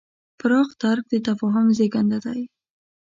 پراخ 0.39 0.69
درک 0.81 1.05
د 1.09 1.13
تفاهم 1.27 1.65
زېږنده 1.77 2.19
دی. 2.25 2.41